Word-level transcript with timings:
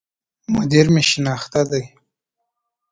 مدير 0.53 0.85
مي 0.93 1.01
شناخته 1.09 1.61
دی 1.71 1.83